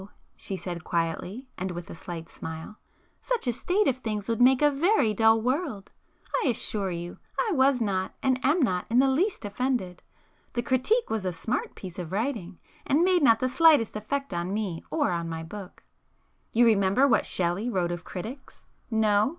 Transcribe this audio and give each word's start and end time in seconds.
she 0.35 0.57
said 0.57 0.83
quietly 0.83 1.47
and 1.59 1.69
with 1.69 1.87
a 1.87 1.93
slight 1.93 2.27
smile—"Such 2.27 3.45
a 3.45 3.53
state 3.53 3.87
of 3.87 3.97
things 3.97 4.27
would 4.27 4.41
make 4.41 4.59
a 4.63 4.71
very 4.71 5.13
dull 5.13 5.39
world! 5.39 5.91
I 6.43 6.47
assure 6.47 6.89
you 6.89 7.19
I 7.37 7.51
was 7.53 7.81
not 7.81 8.15
and 8.23 8.43
am 8.43 8.61
not 8.61 8.87
in 8.89 8.97
the 8.97 9.07
least 9.07 9.45
offended—the 9.45 10.61
critique 10.63 11.11
was 11.11 11.23
a 11.23 11.31
smart 11.31 11.75
piece 11.75 11.99
of 11.99 12.11
writing, 12.11 12.57
and 12.83 13.03
made 13.03 13.21
not 13.21 13.37
the 13.41 13.47
[p 13.47 13.53
229] 13.55 13.55
slightest 13.57 13.95
effect 13.95 14.33
on 14.33 14.51
me 14.55 14.83
or 14.89 15.11
on 15.11 15.29
my 15.29 15.43
book. 15.43 15.83
You 16.51 16.65
remember 16.65 17.07
what 17.07 17.27
Shelley 17.27 17.69
wrote 17.69 17.91
of 17.91 18.03
critics? 18.03 18.69
No? 18.89 19.29